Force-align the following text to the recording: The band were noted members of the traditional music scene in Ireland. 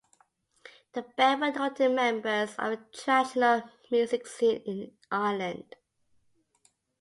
The 0.93 1.03
band 1.15 1.41
were 1.41 1.51
noted 1.51 1.89
members 1.91 2.55
of 2.57 2.71
the 2.71 2.79
traditional 2.91 3.69
music 3.91 4.25
scene 4.25 4.63
in 4.65 4.93
Ireland. 5.11 5.75